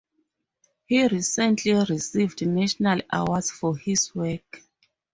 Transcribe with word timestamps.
He 0.87 1.07
recently 1.07 1.73
received 1.75 2.41
National 2.47 3.01
Award 3.13 3.45
for 3.45 3.77
his 3.77 4.15
Work. 4.15 4.63